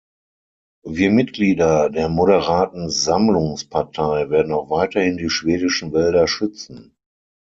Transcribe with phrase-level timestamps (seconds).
[0.83, 6.95] Wir Mitglieder der Moderaten Sammlungspartei werden auch weiterhin die schwedischen Wälder schützen.